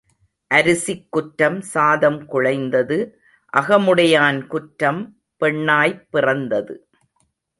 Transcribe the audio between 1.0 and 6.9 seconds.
குற்றம் சாதம் குழைந்தது அகமுடையான் குற்றம் பெண்ணாய்ப் பிறந்தது.